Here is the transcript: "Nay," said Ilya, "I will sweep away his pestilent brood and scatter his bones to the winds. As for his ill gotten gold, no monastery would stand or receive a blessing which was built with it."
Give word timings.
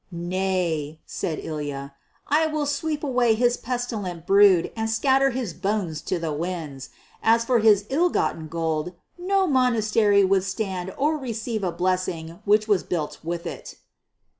"Nay," 0.11 0.99
said 1.05 1.37
Ilya, 1.37 1.93
"I 2.27 2.47
will 2.47 2.65
sweep 2.65 3.03
away 3.03 3.35
his 3.35 3.55
pestilent 3.55 4.25
brood 4.25 4.71
and 4.75 4.89
scatter 4.89 5.29
his 5.29 5.53
bones 5.53 6.01
to 6.01 6.17
the 6.17 6.33
winds. 6.33 6.89
As 7.21 7.45
for 7.45 7.59
his 7.59 7.85
ill 7.91 8.09
gotten 8.09 8.47
gold, 8.47 8.93
no 9.19 9.45
monastery 9.45 10.23
would 10.23 10.43
stand 10.43 10.91
or 10.97 11.17
receive 11.19 11.63
a 11.63 11.71
blessing 11.71 12.39
which 12.45 12.67
was 12.67 12.81
built 12.81 13.19
with 13.23 13.45
it." 13.45 13.75